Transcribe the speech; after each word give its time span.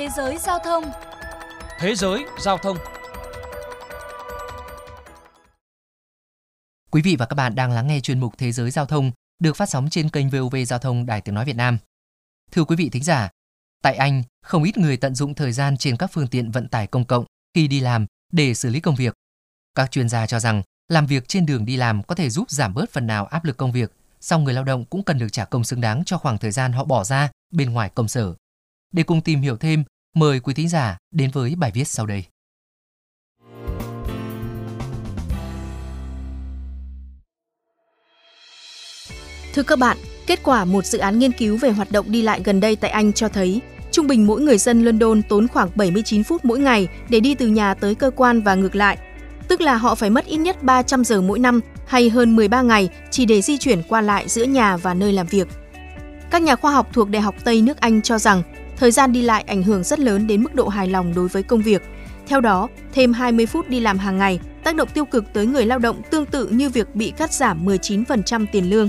Thế 0.00 0.08
giới 0.16 0.38
giao 0.38 0.58
thông 0.58 0.84
Thế 1.78 1.94
giới 1.94 2.24
giao 2.38 2.58
thông 2.58 2.76
Quý 6.90 7.02
vị 7.02 7.16
và 7.18 7.26
các 7.26 7.34
bạn 7.34 7.54
đang 7.54 7.72
lắng 7.72 7.86
nghe 7.86 8.00
chuyên 8.00 8.20
mục 8.20 8.34
Thế 8.38 8.52
giới 8.52 8.70
giao 8.70 8.86
thông 8.86 9.10
được 9.38 9.56
phát 9.56 9.68
sóng 9.68 9.90
trên 9.90 10.08
kênh 10.08 10.30
VOV 10.30 10.56
Giao 10.66 10.78
thông 10.78 11.06
Đài 11.06 11.20
Tiếng 11.20 11.34
Nói 11.34 11.44
Việt 11.44 11.56
Nam. 11.56 11.78
Thưa 12.52 12.64
quý 12.64 12.76
vị 12.76 12.88
thính 12.88 13.02
giả, 13.02 13.28
tại 13.82 13.96
Anh, 13.96 14.22
không 14.42 14.62
ít 14.62 14.78
người 14.78 14.96
tận 14.96 15.14
dụng 15.14 15.34
thời 15.34 15.52
gian 15.52 15.76
trên 15.76 15.96
các 15.96 16.10
phương 16.12 16.28
tiện 16.28 16.50
vận 16.50 16.68
tải 16.68 16.86
công 16.86 17.04
cộng 17.04 17.24
khi 17.54 17.68
đi 17.68 17.80
làm 17.80 18.06
để 18.32 18.54
xử 18.54 18.70
lý 18.70 18.80
công 18.80 18.94
việc. 18.94 19.14
Các 19.74 19.90
chuyên 19.90 20.08
gia 20.08 20.26
cho 20.26 20.40
rằng 20.40 20.62
làm 20.88 21.06
việc 21.06 21.28
trên 21.28 21.46
đường 21.46 21.64
đi 21.64 21.76
làm 21.76 22.02
có 22.02 22.14
thể 22.14 22.30
giúp 22.30 22.50
giảm 22.50 22.74
bớt 22.74 22.90
phần 22.90 23.06
nào 23.06 23.26
áp 23.26 23.44
lực 23.44 23.56
công 23.56 23.72
việc, 23.72 23.92
song 24.20 24.44
người 24.44 24.54
lao 24.54 24.64
động 24.64 24.84
cũng 24.84 25.02
cần 25.02 25.18
được 25.18 25.32
trả 25.32 25.44
công 25.44 25.64
xứng 25.64 25.80
đáng 25.80 26.02
cho 26.06 26.18
khoảng 26.18 26.38
thời 26.38 26.50
gian 26.50 26.72
họ 26.72 26.84
bỏ 26.84 27.04
ra 27.04 27.30
bên 27.52 27.72
ngoài 27.72 27.90
công 27.94 28.08
sở. 28.08 28.34
Để 28.92 29.02
cùng 29.02 29.20
tìm 29.20 29.40
hiểu 29.40 29.56
thêm, 29.56 29.84
mời 30.14 30.40
quý 30.40 30.54
thính 30.54 30.68
giả 30.68 30.98
đến 31.10 31.30
với 31.30 31.54
bài 31.56 31.70
viết 31.74 31.88
sau 31.88 32.06
đây. 32.06 32.24
Thưa 39.54 39.62
các 39.62 39.78
bạn, 39.78 39.96
kết 40.26 40.40
quả 40.42 40.64
một 40.64 40.86
dự 40.86 40.98
án 40.98 41.18
nghiên 41.18 41.32
cứu 41.32 41.56
về 41.56 41.70
hoạt 41.70 41.92
động 41.92 42.12
đi 42.12 42.22
lại 42.22 42.40
gần 42.44 42.60
đây 42.60 42.76
tại 42.76 42.90
Anh 42.90 43.12
cho 43.12 43.28
thấy 43.28 43.60
trung 43.90 44.06
bình 44.06 44.26
mỗi 44.26 44.40
người 44.40 44.58
dân 44.58 44.84
London 44.84 45.22
tốn 45.22 45.48
khoảng 45.48 45.70
79 45.74 46.24
phút 46.24 46.44
mỗi 46.44 46.58
ngày 46.58 46.88
để 47.08 47.20
đi 47.20 47.34
từ 47.34 47.46
nhà 47.46 47.74
tới 47.74 47.94
cơ 47.94 48.10
quan 48.16 48.42
và 48.42 48.54
ngược 48.54 48.74
lại. 48.74 48.98
Tức 49.48 49.60
là 49.60 49.76
họ 49.76 49.94
phải 49.94 50.10
mất 50.10 50.26
ít 50.26 50.36
nhất 50.36 50.62
300 50.62 51.04
giờ 51.04 51.20
mỗi 51.20 51.38
năm 51.38 51.60
hay 51.86 52.10
hơn 52.10 52.36
13 52.36 52.62
ngày 52.62 52.88
chỉ 53.10 53.24
để 53.26 53.42
di 53.42 53.58
chuyển 53.58 53.82
qua 53.88 54.00
lại 54.00 54.28
giữa 54.28 54.44
nhà 54.44 54.76
và 54.76 54.94
nơi 54.94 55.12
làm 55.12 55.26
việc. 55.26 55.48
Các 56.30 56.42
nhà 56.42 56.56
khoa 56.56 56.72
học 56.72 56.88
thuộc 56.92 57.08
Đại 57.08 57.22
học 57.22 57.34
Tây 57.44 57.62
nước 57.62 57.80
Anh 57.80 58.02
cho 58.02 58.18
rằng 58.18 58.42
thời 58.80 58.90
gian 58.90 59.12
đi 59.12 59.22
lại 59.22 59.44
ảnh 59.46 59.62
hưởng 59.62 59.84
rất 59.84 59.98
lớn 59.98 60.26
đến 60.26 60.42
mức 60.42 60.54
độ 60.54 60.68
hài 60.68 60.88
lòng 60.88 61.14
đối 61.14 61.28
với 61.28 61.42
công 61.42 61.62
việc. 61.62 61.82
Theo 62.26 62.40
đó, 62.40 62.68
thêm 62.92 63.12
20 63.12 63.46
phút 63.46 63.68
đi 63.68 63.80
làm 63.80 63.98
hàng 63.98 64.18
ngày 64.18 64.40
tác 64.64 64.76
động 64.76 64.88
tiêu 64.94 65.04
cực 65.04 65.24
tới 65.32 65.46
người 65.46 65.66
lao 65.66 65.78
động 65.78 66.02
tương 66.10 66.26
tự 66.26 66.46
như 66.46 66.70
việc 66.70 66.94
bị 66.94 67.12
cắt 67.16 67.32
giảm 67.32 67.66
19% 67.66 68.46
tiền 68.52 68.70
lương. 68.70 68.88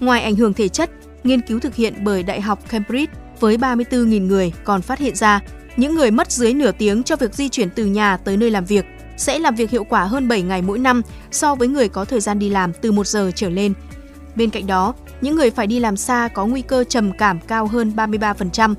Ngoài 0.00 0.22
ảnh 0.22 0.36
hưởng 0.36 0.52
thể 0.52 0.68
chất, 0.68 0.90
nghiên 1.24 1.40
cứu 1.40 1.60
thực 1.60 1.74
hiện 1.74 1.94
bởi 2.04 2.22
Đại 2.22 2.40
học 2.40 2.68
Cambridge 2.68 3.12
với 3.40 3.56
34.000 3.56 4.26
người 4.26 4.52
còn 4.64 4.82
phát 4.82 4.98
hiện 4.98 5.14
ra 5.14 5.40
những 5.76 5.94
người 5.94 6.10
mất 6.10 6.32
dưới 6.32 6.54
nửa 6.54 6.72
tiếng 6.72 7.02
cho 7.02 7.16
việc 7.16 7.34
di 7.34 7.48
chuyển 7.48 7.70
từ 7.70 7.84
nhà 7.84 8.16
tới 8.16 8.36
nơi 8.36 8.50
làm 8.50 8.64
việc 8.64 8.84
sẽ 9.16 9.38
làm 9.38 9.54
việc 9.54 9.70
hiệu 9.70 9.84
quả 9.84 10.04
hơn 10.04 10.28
7 10.28 10.42
ngày 10.42 10.62
mỗi 10.62 10.78
năm 10.78 11.02
so 11.30 11.54
với 11.54 11.68
người 11.68 11.88
có 11.88 12.04
thời 12.04 12.20
gian 12.20 12.38
đi 12.38 12.48
làm 12.48 12.72
từ 12.72 12.92
1 12.92 13.06
giờ 13.06 13.30
trở 13.34 13.50
lên. 13.50 13.72
Bên 14.36 14.50
cạnh 14.50 14.66
đó, 14.66 14.94
những 15.20 15.36
người 15.36 15.50
phải 15.50 15.66
đi 15.66 15.80
làm 15.80 15.96
xa 15.96 16.28
có 16.34 16.46
nguy 16.46 16.62
cơ 16.62 16.84
trầm 16.84 17.12
cảm 17.12 17.40
cao 17.40 17.66
hơn 17.66 17.92
33%, 17.96 18.74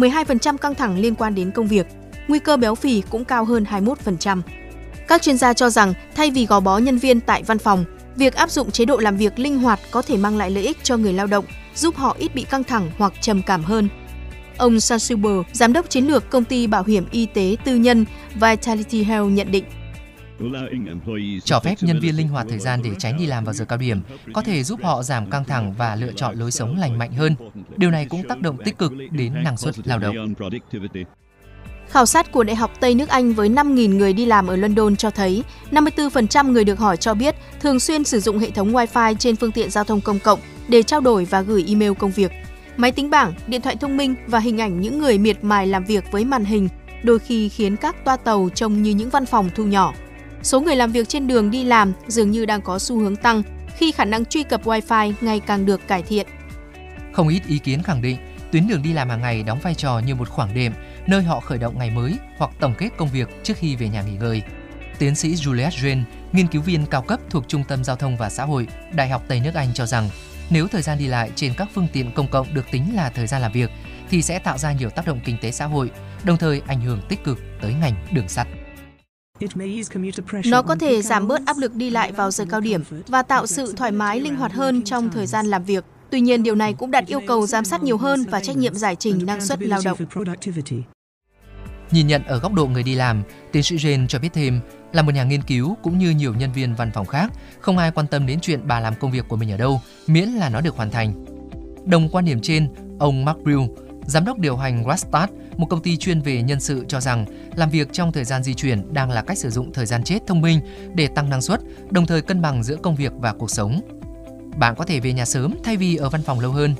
12% 0.00 0.56
căng 0.56 0.74
thẳng 0.74 0.98
liên 0.98 1.14
quan 1.14 1.34
đến 1.34 1.50
công 1.50 1.66
việc, 1.66 1.86
nguy 2.28 2.38
cơ 2.38 2.56
béo 2.56 2.74
phì 2.74 3.02
cũng 3.10 3.24
cao 3.24 3.44
hơn 3.44 3.64
21%. 3.70 4.40
Các 5.08 5.22
chuyên 5.22 5.36
gia 5.36 5.52
cho 5.52 5.70
rằng 5.70 5.94
thay 6.14 6.30
vì 6.30 6.46
gò 6.46 6.60
bó 6.60 6.78
nhân 6.78 6.98
viên 6.98 7.20
tại 7.20 7.42
văn 7.42 7.58
phòng, 7.58 7.84
việc 8.16 8.34
áp 8.34 8.50
dụng 8.50 8.70
chế 8.70 8.84
độ 8.84 8.96
làm 8.96 9.16
việc 9.16 9.38
linh 9.38 9.58
hoạt 9.58 9.80
có 9.90 10.02
thể 10.02 10.16
mang 10.16 10.38
lại 10.38 10.50
lợi 10.50 10.64
ích 10.64 10.78
cho 10.82 10.96
người 10.96 11.12
lao 11.12 11.26
động, 11.26 11.44
giúp 11.74 11.96
họ 11.96 12.16
ít 12.18 12.34
bị 12.34 12.42
căng 12.42 12.64
thẳng 12.64 12.90
hoặc 12.98 13.12
trầm 13.20 13.42
cảm 13.42 13.64
hơn. 13.64 13.88
Ông 14.56 14.80
Sasuber, 14.80 15.36
giám 15.52 15.72
đốc 15.72 15.90
chiến 15.90 16.06
lược 16.06 16.30
công 16.30 16.44
ty 16.44 16.66
bảo 16.66 16.84
hiểm 16.84 17.06
y 17.10 17.26
tế 17.26 17.56
tư 17.64 17.76
nhân 17.76 18.04
Vitality 18.34 19.02
Health 19.02 19.30
nhận 19.30 19.50
định 19.50 19.64
cho 21.44 21.60
phép 21.60 21.74
nhân 21.80 22.00
viên 22.00 22.16
linh 22.16 22.28
hoạt 22.28 22.46
thời 22.48 22.58
gian 22.58 22.80
để 22.84 22.90
tránh 22.98 23.18
đi 23.18 23.26
làm 23.26 23.44
vào 23.44 23.54
giờ 23.54 23.64
cao 23.64 23.78
điểm 23.78 24.00
có 24.32 24.42
thể 24.42 24.62
giúp 24.62 24.80
họ 24.82 25.02
giảm 25.02 25.30
căng 25.30 25.44
thẳng 25.44 25.74
và 25.78 25.96
lựa 25.96 26.12
chọn 26.16 26.38
lối 26.38 26.50
sống 26.50 26.76
lành 26.76 26.98
mạnh 26.98 27.12
hơn. 27.12 27.34
Điều 27.76 27.90
này 27.90 28.06
cũng 28.10 28.28
tác 28.28 28.40
động 28.40 28.56
tích 28.64 28.78
cực 28.78 28.92
đến 29.10 29.34
năng 29.44 29.56
suất 29.56 29.86
lao 29.86 29.98
động. 29.98 30.34
Khảo 31.88 32.06
sát 32.06 32.32
của 32.32 32.44
Đại 32.44 32.56
học 32.56 32.70
Tây 32.80 32.94
nước 32.94 33.08
Anh 33.08 33.32
với 33.32 33.48
5.000 33.48 33.96
người 33.96 34.12
đi 34.12 34.26
làm 34.26 34.46
ở 34.46 34.56
London 34.56 34.96
cho 34.96 35.10
thấy 35.10 35.44
54% 35.70 36.52
người 36.52 36.64
được 36.64 36.78
hỏi 36.78 36.96
cho 36.96 37.14
biết 37.14 37.34
thường 37.60 37.80
xuyên 37.80 38.04
sử 38.04 38.20
dụng 38.20 38.38
hệ 38.38 38.50
thống 38.50 38.72
Wi-Fi 38.72 39.14
trên 39.14 39.36
phương 39.36 39.52
tiện 39.52 39.70
giao 39.70 39.84
thông 39.84 40.00
công 40.00 40.18
cộng 40.18 40.38
để 40.68 40.82
trao 40.82 41.00
đổi 41.00 41.24
và 41.24 41.40
gửi 41.40 41.64
email 41.68 41.92
công 41.92 42.10
việc. 42.10 42.32
Máy 42.76 42.92
tính 42.92 43.10
bảng, 43.10 43.32
điện 43.46 43.60
thoại 43.60 43.76
thông 43.76 43.96
minh 43.96 44.14
và 44.26 44.38
hình 44.38 44.60
ảnh 44.60 44.80
những 44.80 44.98
người 44.98 45.18
miệt 45.18 45.44
mài 45.44 45.66
làm 45.66 45.84
việc 45.84 46.04
với 46.12 46.24
màn 46.24 46.44
hình 46.44 46.68
đôi 47.02 47.18
khi 47.18 47.48
khiến 47.48 47.76
các 47.76 48.04
toa 48.04 48.16
tàu 48.16 48.48
trông 48.54 48.82
như 48.82 48.90
những 48.90 49.10
văn 49.10 49.26
phòng 49.26 49.50
thu 49.54 49.64
nhỏ. 49.64 49.92
Số 50.42 50.60
người 50.60 50.76
làm 50.76 50.92
việc 50.92 51.08
trên 51.08 51.26
đường 51.26 51.50
đi 51.50 51.64
làm 51.64 51.92
dường 52.08 52.30
như 52.30 52.46
đang 52.46 52.62
có 52.62 52.78
xu 52.78 52.98
hướng 52.98 53.16
tăng 53.16 53.42
khi 53.76 53.92
khả 53.92 54.04
năng 54.04 54.24
truy 54.24 54.42
cập 54.42 54.64
Wi-Fi 54.64 55.12
ngày 55.20 55.40
càng 55.40 55.66
được 55.66 55.88
cải 55.88 56.02
thiện. 56.02 56.26
Không 57.12 57.28
ít 57.28 57.42
ý 57.48 57.58
kiến 57.58 57.82
khẳng 57.82 58.02
định 58.02 58.16
tuyến 58.52 58.68
đường 58.68 58.82
đi 58.82 58.92
làm 58.92 59.08
hàng 59.08 59.20
ngày 59.20 59.42
đóng 59.42 59.58
vai 59.62 59.74
trò 59.74 59.98
như 59.98 60.14
một 60.14 60.28
khoảng 60.28 60.54
đệm 60.54 60.72
nơi 61.06 61.22
họ 61.22 61.40
khởi 61.40 61.58
động 61.58 61.78
ngày 61.78 61.90
mới 61.90 62.14
hoặc 62.38 62.50
tổng 62.60 62.74
kết 62.78 62.88
công 62.96 63.08
việc 63.08 63.28
trước 63.42 63.56
khi 63.56 63.76
về 63.76 63.88
nhà 63.88 64.02
nghỉ 64.02 64.16
ngơi. 64.16 64.42
Tiến 64.98 65.14
sĩ 65.14 65.34
Juliet 65.34 65.70
Jane, 65.70 66.02
nghiên 66.32 66.46
cứu 66.46 66.62
viên 66.62 66.86
cao 66.86 67.02
cấp 67.02 67.20
thuộc 67.30 67.44
Trung 67.48 67.64
tâm 67.68 67.84
Giao 67.84 67.96
thông 67.96 68.16
và 68.16 68.30
Xã 68.30 68.44
hội, 68.44 68.66
Đại 68.92 69.08
học 69.08 69.22
Tây 69.28 69.40
nước 69.40 69.54
Anh 69.54 69.68
cho 69.74 69.86
rằng 69.86 70.10
nếu 70.50 70.68
thời 70.68 70.82
gian 70.82 70.98
đi 70.98 71.06
lại 71.06 71.30
trên 71.34 71.54
các 71.54 71.68
phương 71.74 71.88
tiện 71.92 72.12
công 72.12 72.28
cộng 72.28 72.54
được 72.54 72.66
tính 72.70 72.94
là 72.94 73.10
thời 73.10 73.26
gian 73.26 73.42
làm 73.42 73.52
việc 73.52 73.70
thì 74.10 74.22
sẽ 74.22 74.38
tạo 74.38 74.58
ra 74.58 74.72
nhiều 74.72 74.90
tác 74.90 75.06
động 75.06 75.20
kinh 75.24 75.36
tế 75.42 75.50
xã 75.50 75.66
hội, 75.66 75.90
đồng 76.24 76.36
thời 76.36 76.62
ảnh 76.66 76.80
hưởng 76.80 77.02
tích 77.08 77.24
cực 77.24 77.38
tới 77.60 77.74
ngành 77.74 77.94
đường 78.10 78.28
sắt. 78.28 78.46
Nó 80.44 80.62
có 80.62 80.76
thể 80.76 81.02
giảm 81.02 81.28
bớt 81.28 81.46
áp 81.46 81.58
lực 81.58 81.74
đi 81.74 81.90
lại 81.90 82.12
vào 82.12 82.30
giờ 82.30 82.44
cao 82.50 82.60
điểm 82.60 82.82
và 83.08 83.22
tạo 83.22 83.46
sự 83.46 83.74
thoải 83.76 83.92
mái 83.92 84.20
linh 84.20 84.36
hoạt 84.36 84.52
hơn 84.52 84.82
trong 84.82 85.10
thời 85.10 85.26
gian 85.26 85.46
làm 85.46 85.64
việc. 85.64 85.84
Tuy 86.10 86.20
nhiên, 86.20 86.42
điều 86.42 86.54
này 86.54 86.72
cũng 86.72 86.90
đặt 86.90 87.06
yêu 87.06 87.20
cầu 87.26 87.46
giám 87.46 87.64
sát 87.64 87.82
nhiều 87.82 87.98
hơn 87.98 88.24
và 88.30 88.40
trách 88.40 88.56
nhiệm 88.56 88.74
giải 88.74 88.96
trình 88.96 89.26
năng 89.26 89.40
suất 89.40 89.62
lao 89.62 89.80
động. 89.84 89.98
Nhìn 91.90 92.06
nhận 92.06 92.24
ở 92.24 92.38
góc 92.38 92.52
độ 92.52 92.66
người 92.66 92.82
đi 92.82 92.94
làm, 92.94 93.22
tiến 93.52 93.62
sĩ 93.62 93.76
Jane 93.76 94.06
cho 94.06 94.18
biết 94.18 94.28
thêm 94.32 94.60
là 94.92 95.02
một 95.02 95.14
nhà 95.14 95.24
nghiên 95.24 95.42
cứu 95.42 95.76
cũng 95.82 95.98
như 95.98 96.10
nhiều 96.10 96.34
nhân 96.34 96.52
viên 96.52 96.74
văn 96.74 96.90
phòng 96.94 97.06
khác, 97.06 97.32
không 97.60 97.78
ai 97.78 97.90
quan 97.90 98.06
tâm 98.06 98.26
đến 98.26 98.38
chuyện 98.40 98.60
bà 98.64 98.80
làm 98.80 98.94
công 99.00 99.10
việc 99.10 99.28
của 99.28 99.36
mình 99.36 99.50
ở 99.50 99.56
đâu, 99.56 99.80
miễn 100.06 100.28
là 100.28 100.48
nó 100.48 100.60
được 100.60 100.76
hoàn 100.76 100.90
thành. 100.90 101.24
Đồng 101.86 102.08
quan 102.08 102.24
điểm 102.24 102.40
trên, 102.40 102.68
ông 102.98 103.24
Mark 103.24 103.38
Brill, 103.38 103.60
giám 104.10 104.24
đốc 104.24 104.38
điều 104.38 104.56
hành 104.56 104.84
Rastat, 104.88 105.30
một 105.56 105.66
công 105.70 105.82
ty 105.82 105.96
chuyên 105.96 106.20
về 106.20 106.42
nhân 106.42 106.60
sự 106.60 106.84
cho 106.88 107.00
rằng 107.00 107.26
làm 107.56 107.70
việc 107.70 107.92
trong 107.92 108.12
thời 108.12 108.24
gian 108.24 108.42
di 108.42 108.54
chuyển 108.54 108.94
đang 108.94 109.10
là 109.10 109.22
cách 109.22 109.38
sử 109.38 109.50
dụng 109.50 109.72
thời 109.72 109.86
gian 109.86 110.04
chết 110.04 110.18
thông 110.26 110.40
minh 110.40 110.60
để 110.94 111.06
tăng 111.06 111.30
năng 111.30 111.42
suất, 111.42 111.60
đồng 111.90 112.06
thời 112.06 112.22
cân 112.22 112.42
bằng 112.42 112.62
giữa 112.62 112.76
công 112.76 112.96
việc 112.96 113.12
và 113.16 113.32
cuộc 113.32 113.50
sống. 113.50 113.80
Bạn 114.56 114.74
có 114.74 114.84
thể 114.84 115.00
về 115.00 115.12
nhà 115.12 115.24
sớm 115.24 115.54
thay 115.64 115.76
vì 115.76 115.96
ở 115.96 116.10
văn 116.10 116.22
phòng 116.22 116.40
lâu 116.40 116.52
hơn. 116.52 116.74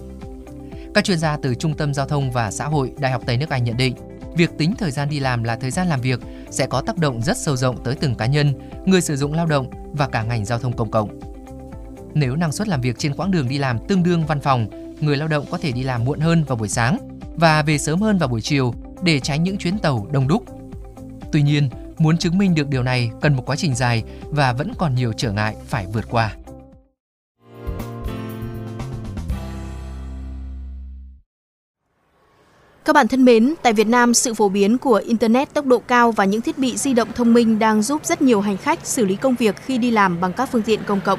Các 0.95 1.05
chuyên 1.05 1.19
gia 1.19 1.37
từ 1.37 1.55
Trung 1.55 1.75
tâm 1.75 1.95
Giao 1.95 2.07
thông 2.07 2.31
và 2.33 2.51
Xã 2.51 2.67
hội 2.67 2.93
Đại 2.99 3.13
học 3.13 3.23
Tây 3.27 3.37
nước 3.37 3.51
Anh 3.51 3.65
nhận 3.65 3.77
định, 3.77 3.95
việc 4.37 4.59
tính 4.59 4.75
thời 4.79 4.91
gian 4.91 5.09
đi 5.09 5.21
làm 5.21 5.45
là 5.45 5.57
thời 5.57 5.71
gian 5.71 5.89
làm 5.89 6.01
việc 6.01 6.21
sẽ 6.51 6.67
có 6.67 6.81
tác 6.81 6.99
động 6.99 7.23
rất 7.23 7.37
sâu 7.37 7.57
rộng 7.57 7.85
tới 7.85 7.95
từng 7.95 8.15
cá 8.15 8.27
nhân, 8.27 8.53
người 8.87 9.01
sử 9.01 9.17
dụng 9.17 9.33
lao 9.33 9.47
động 9.47 9.71
và 9.93 10.09
cả 10.09 10.23
ngành 10.23 10.45
giao 10.45 10.59
thông 10.59 10.77
công 10.77 10.91
cộng. 10.91 11.21
Nếu 12.15 12.37
năng 12.37 12.53
suất 12.53 12.69
làm 12.69 12.81
việc 12.81 12.99
trên 12.99 13.15
quãng 13.15 13.31
đường 13.31 13.49
đi 13.49 13.59
làm 13.59 13.79
tương 13.87 14.03
đương 14.03 14.27
văn 14.27 14.41
phòng, 14.41 14.67
người 15.01 15.17
lao 15.17 15.29
động 15.29 15.45
có 15.51 15.59
thể 15.59 15.73
đi 15.73 15.83
làm 15.83 16.05
muộn 16.05 16.21
hơn 16.21 16.45
vào 16.45 16.57
buổi 16.57 16.69
sáng 16.69 17.10
và 17.37 17.63
về 17.63 17.79
sớm 17.79 18.01
hơn 18.01 18.19
vào 18.19 18.29
buổi 18.29 18.41
chiều 18.41 18.75
để 19.03 19.21
tránh 19.21 19.43
những 19.43 19.59
chuyến 19.59 19.79
tàu 19.79 20.07
đông 20.13 20.29
đúc. 20.29 20.45
Tuy 21.33 21.43
nhiên, 21.43 21.69
muốn 21.99 22.19
chứng 22.19 22.39
minh 22.39 22.55
được 22.55 22.69
điều 22.69 22.83
này 22.83 23.11
cần 23.21 23.37
một 23.37 23.43
quá 23.47 23.57
trình 23.57 23.75
dài 23.75 24.05
và 24.23 24.53
vẫn 24.53 24.73
còn 24.79 24.95
nhiều 24.95 25.13
trở 25.13 25.33
ngại 25.33 25.57
phải 25.69 25.87
vượt 25.87 26.05
qua. 26.11 26.35
Các 32.85 32.93
bạn 32.93 33.09
thân 33.09 33.25
mến, 33.25 33.55
tại 33.63 33.73
Việt 33.73 33.87
Nam, 33.87 34.15
sự 34.15 34.35
phổ 34.35 34.49
biến 34.49 34.79
của 34.79 35.03
Internet 35.07 35.55
tốc 35.55 35.67
độ 35.67 35.79
cao 35.79 36.13
và 36.13 36.25
những 36.25 36.41
thiết 36.41 36.59
bị 36.59 36.77
di 36.77 36.95
động 36.95 37.09
thông 37.15 37.35
minh 37.35 37.59
đang 37.59 37.83
giúp 37.83 38.07
rất 38.07 38.23
nhiều 38.23 38.41
hành 38.41 38.57
khách 38.57 38.87
xử 38.87 39.05
lý 39.05 39.17
công 39.17 39.35
việc 39.35 39.57
khi 39.65 39.79
đi 39.79 39.91
làm 39.91 40.21
bằng 40.21 40.33
các 40.33 40.49
phương 40.53 40.63
tiện 40.63 40.81
công 40.87 41.01
cộng. 41.01 41.19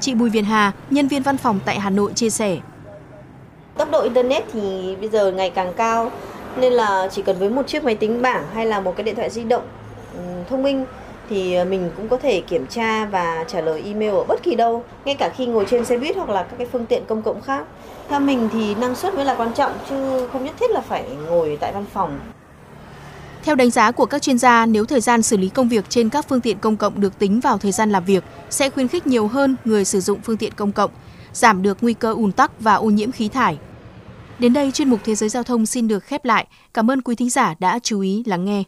Chị 0.00 0.14
Bùi 0.14 0.30
Việt 0.30 0.42
Hà, 0.42 0.72
nhân 0.90 1.08
viên 1.08 1.22
văn 1.22 1.36
phòng 1.36 1.60
tại 1.64 1.80
Hà 1.80 1.90
Nội 1.90 2.12
chia 2.12 2.30
sẻ. 2.30 2.58
Tốc 3.80 3.90
độ 3.90 4.02
Internet 4.02 4.44
thì 4.52 4.96
bây 5.00 5.08
giờ 5.08 5.32
ngày 5.32 5.50
càng 5.50 5.72
cao, 5.76 6.12
nên 6.56 6.72
là 6.72 7.08
chỉ 7.12 7.22
cần 7.22 7.38
với 7.38 7.50
một 7.50 7.66
chiếc 7.66 7.84
máy 7.84 7.94
tính 7.94 8.22
bảng 8.22 8.44
hay 8.54 8.66
là 8.66 8.80
một 8.80 8.96
cái 8.96 9.04
điện 9.04 9.16
thoại 9.16 9.30
di 9.30 9.44
động 9.44 9.62
ừ, 10.14 10.20
thông 10.50 10.62
minh 10.62 10.84
thì 11.30 11.64
mình 11.64 11.90
cũng 11.96 12.08
có 12.08 12.16
thể 12.16 12.40
kiểm 12.40 12.66
tra 12.66 13.04
và 13.04 13.44
trả 13.48 13.60
lời 13.60 13.82
email 13.84 14.10
ở 14.10 14.24
bất 14.24 14.42
kỳ 14.42 14.54
đâu, 14.54 14.84
ngay 15.04 15.14
cả 15.14 15.32
khi 15.36 15.46
ngồi 15.46 15.66
trên 15.70 15.84
xe 15.84 15.98
buýt 15.98 16.16
hoặc 16.16 16.28
là 16.28 16.42
các 16.42 16.54
cái 16.58 16.66
phương 16.72 16.86
tiện 16.86 17.04
công 17.08 17.22
cộng 17.22 17.40
khác. 17.40 17.64
Theo 18.08 18.20
mình 18.20 18.48
thì 18.52 18.74
năng 18.74 18.94
suất 18.94 19.14
mới 19.14 19.24
là 19.24 19.34
quan 19.34 19.52
trọng 19.54 19.72
chứ 19.90 20.26
không 20.32 20.44
nhất 20.44 20.54
thiết 20.60 20.70
là 20.70 20.80
phải 20.80 21.04
ngồi 21.28 21.58
tại 21.60 21.72
văn 21.72 21.84
phòng. 21.92 22.18
Theo 23.44 23.54
đánh 23.54 23.70
giá 23.70 23.90
của 23.90 24.06
các 24.06 24.22
chuyên 24.22 24.38
gia, 24.38 24.66
nếu 24.66 24.84
thời 24.84 25.00
gian 25.00 25.22
xử 25.22 25.36
lý 25.36 25.48
công 25.48 25.68
việc 25.68 25.84
trên 25.88 26.08
các 26.08 26.28
phương 26.28 26.40
tiện 26.40 26.58
công 26.58 26.76
cộng 26.76 27.00
được 27.00 27.18
tính 27.18 27.40
vào 27.40 27.58
thời 27.58 27.72
gian 27.72 27.90
làm 27.90 28.04
việc, 28.04 28.24
sẽ 28.50 28.70
khuyến 28.70 28.88
khích 28.88 29.06
nhiều 29.06 29.28
hơn 29.28 29.56
người 29.64 29.84
sử 29.84 30.00
dụng 30.00 30.20
phương 30.20 30.36
tiện 30.36 30.52
công 30.56 30.72
cộng, 30.72 30.90
giảm 31.32 31.62
được 31.62 31.78
nguy 31.80 31.94
cơ 31.94 32.12
ùn 32.12 32.32
tắc 32.32 32.60
và 32.60 32.74
ô 32.74 32.86
nhiễm 32.90 33.12
khí 33.12 33.28
thải. 33.28 33.58
Đến 34.40 34.52
đây, 34.52 34.70
chuyên 34.70 34.90
mục 34.90 35.00
Thế 35.04 35.14
giới 35.14 35.28
Giao 35.28 35.42
thông 35.42 35.66
xin 35.66 35.88
được 35.88 36.04
khép 36.04 36.24
lại. 36.24 36.46
Cảm 36.74 36.90
ơn 36.90 37.02
quý 37.02 37.14
thính 37.14 37.30
giả 37.30 37.54
đã 37.58 37.78
chú 37.82 38.00
ý 38.00 38.22
lắng 38.26 38.44
nghe. 38.44 38.62